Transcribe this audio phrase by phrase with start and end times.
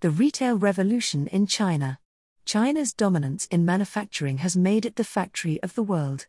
[0.00, 1.98] The Retail Revolution in China.
[2.46, 6.26] China's dominance in manufacturing has made it the factory of the world.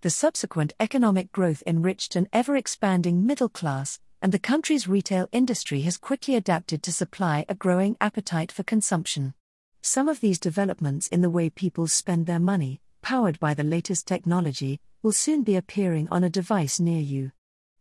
[0.00, 5.82] The subsequent economic growth enriched an ever expanding middle class, and the country's retail industry
[5.82, 9.34] has quickly adapted to supply a growing appetite for consumption.
[9.82, 14.06] Some of these developments in the way people spend their money, powered by the latest
[14.06, 17.32] technology, will soon be appearing on a device near you.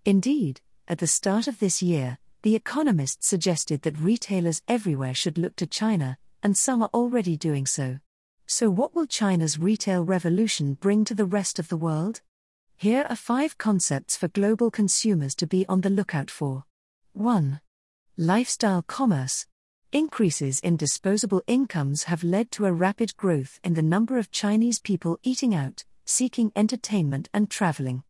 [0.03, 5.57] Indeed, at the start of this year, The Economist suggested that retailers everywhere should look
[5.57, 7.99] to China, and some are already doing so.
[8.47, 12.21] So, what will China's retail revolution bring to the rest of the world?
[12.77, 16.63] Here are five concepts for global consumers to be on the lookout for.
[17.11, 17.59] 1.
[18.15, 19.45] Lifestyle commerce.
[19.91, 24.79] Increases in disposable incomes have led to a rapid growth in the number of Chinese
[24.79, 28.03] people eating out, seeking entertainment, and traveling.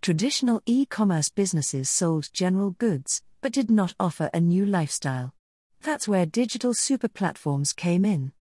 [0.00, 5.34] Traditional e commerce businesses sold general goods, but did not offer a new lifestyle.
[5.82, 8.32] That's where digital super platforms came in.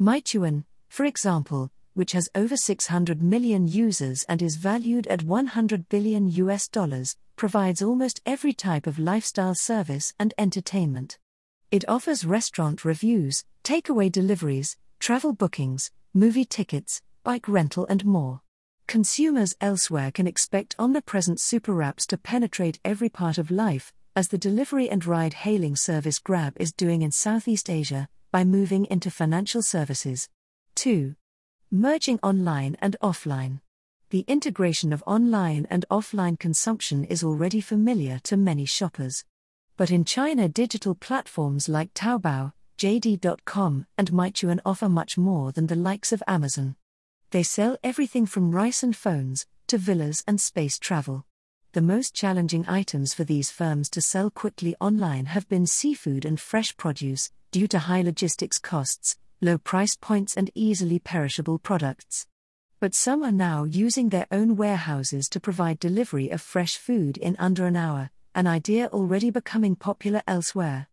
[0.00, 6.28] Meituan, for example, which has over 600 million users and is valued at 100 billion
[6.28, 11.18] US dollars, provides almost every type of lifestyle service and entertainment.
[11.72, 18.40] It offers restaurant reviews, takeaway deliveries, travel bookings, movie tickets, bike rental, and more.
[18.86, 24.38] Consumers elsewhere can expect omnipresent super apps to penetrate every part of life, as the
[24.38, 29.60] delivery and ride hailing service Grab is doing in Southeast Asia, by moving into financial
[29.60, 30.28] services.
[30.76, 31.16] 2.
[31.70, 33.60] Merging online and offline.
[34.10, 39.24] The integration of online and offline consumption is already familiar to many shoppers.
[39.76, 45.74] But in China, digital platforms like Taobao, JD.com, and Meituan offer much more than the
[45.74, 46.76] likes of Amazon.
[47.30, 51.26] They sell everything from rice and phones to villas and space travel.
[51.74, 56.38] The most challenging items for these firms to sell quickly online have been seafood and
[56.38, 62.28] fresh produce, due to high logistics costs, low price points, and easily perishable products.
[62.78, 67.34] But some are now using their own warehouses to provide delivery of fresh food in
[67.40, 70.86] under an hour, an idea already becoming popular elsewhere.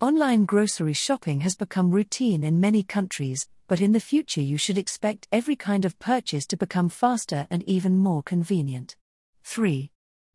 [0.00, 4.78] Online grocery shopping has become routine in many countries, but in the future you should
[4.78, 8.96] expect every kind of purchase to become faster and even more convenient.
[9.44, 9.90] 3.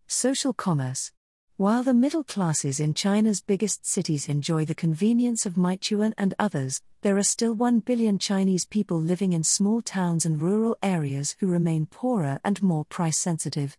[0.09, 1.12] Social commerce.
[1.57, 6.81] While the middle classes in China's biggest cities enjoy the convenience of Meituan and others,
[7.01, 11.47] there are still 1 billion Chinese people living in small towns and rural areas who
[11.47, 13.78] remain poorer and more price sensitive.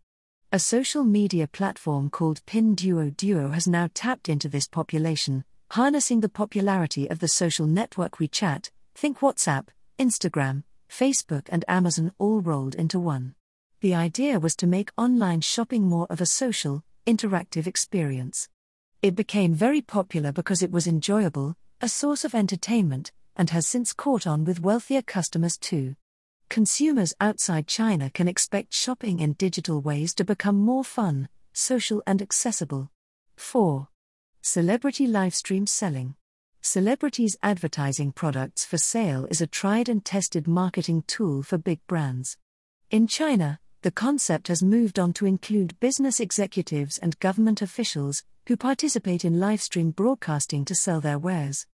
[0.53, 7.09] A social media platform called Pinduoduo has now tapped into this population, harnessing the popularity
[7.09, 9.69] of the social network WeChat, think WhatsApp,
[9.99, 13.35] Instagram, Facebook, and Amazon all rolled into one.
[13.81, 18.49] The idea was to make online shopping more of a social, interactive experience.
[19.03, 23.93] It became very popular because it was enjoyable, a source of entertainment, and has since
[23.93, 25.95] caught on with wealthier customers too.
[26.49, 32.21] Consumers outside China can expect shopping in digital ways to become more fun, social, and
[32.21, 32.91] accessible.
[33.37, 33.87] 4.
[34.43, 36.17] Celebrity livestream selling.
[36.63, 42.39] Celebrities advertising products for sale is a tried and tested marketing tool for big brands.
[42.91, 48.57] In China, the concept has moved on to include business executives and government officials who
[48.57, 51.67] participate in livestream broadcasting to sell their wares.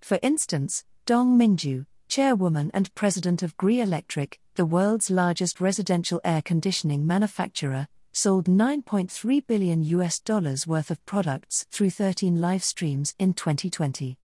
[0.00, 6.40] For instance, Dong Mingzhu, chairwoman and president of Gree Electric, the world's largest residential air
[6.40, 13.34] conditioning manufacturer, sold 9.3 billion US dollars worth of products through 13 live streams in
[13.34, 14.16] 2020.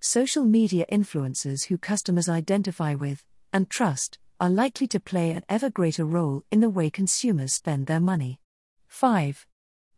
[0.00, 3.22] Social media influencers who customers identify with
[3.52, 7.86] and trust are likely to play an ever greater role in the way consumers spend
[7.86, 8.40] their money.
[8.88, 9.46] 5.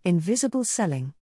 [0.04, 1.14] Invisible selling.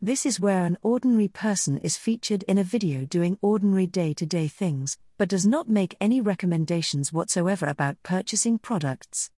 [0.00, 4.24] This is where an ordinary person is featured in a video doing ordinary day to
[4.24, 9.32] day things, but does not make any recommendations whatsoever about purchasing products.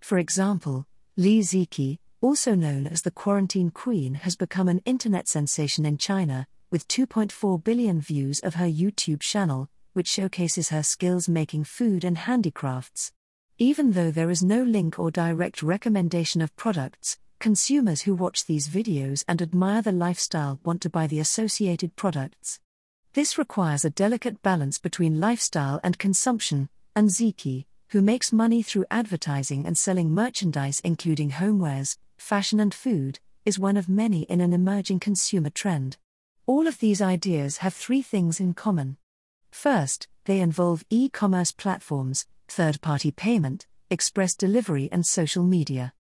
[0.00, 0.86] For example,
[1.18, 6.46] Li Ziqi, also known as the Quarantine Queen, has become an internet sensation in China,
[6.70, 12.18] with 2.4 billion views of her YouTube channel, which showcases her skills making food and
[12.18, 13.12] handicrafts.
[13.56, 18.68] Even though there is no link or direct recommendation of products, consumers who watch these
[18.68, 22.60] videos and admire the lifestyle want to buy the associated products.
[23.14, 28.84] This requires a delicate balance between lifestyle and consumption, and Ziqi, who makes money through
[28.90, 34.52] advertising and selling merchandise including homewares, fashion, and food, is one of many in an
[34.52, 35.96] emerging consumer trend.
[36.44, 38.98] All of these ideas have three things in common.
[39.56, 45.94] First, they involve e commerce platforms, third party payment, express delivery, and social media.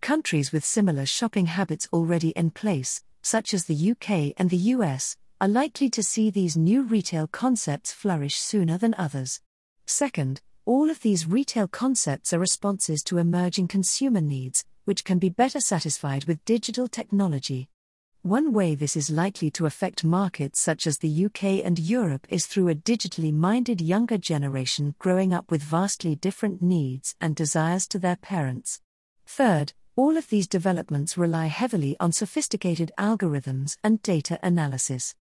[0.00, 5.18] Countries with similar shopping habits already in place, such as the UK and the US,
[5.42, 9.42] are likely to see these new retail concepts flourish sooner than others.
[9.84, 15.28] Second, all of these retail concepts are responses to emerging consumer needs, which can be
[15.28, 17.68] better satisfied with digital technology.
[18.24, 22.46] One way this is likely to affect markets such as the UK and Europe is
[22.46, 27.98] through a digitally minded younger generation growing up with vastly different needs and desires to
[27.98, 28.80] their parents.
[29.26, 35.16] Third, all of these developments rely heavily on sophisticated algorithms and data analysis.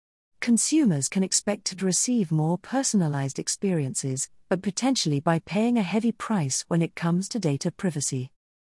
[0.40, 6.64] Consumers can expect to receive more personalized experiences, but potentially by paying a heavy price
[6.68, 8.30] when it comes to data privacy.